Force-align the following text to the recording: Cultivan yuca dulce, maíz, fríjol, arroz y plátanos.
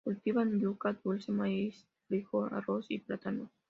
Cultivan 0.03 0.59
yuca 0.59 0.93
dulce, 1.03 1.31
maíz, 1.31 1.85
fríjol, 2.07 2.51
arroz 2.55 2.87
y 2.89 2.97
plátanos. 2.97 3.51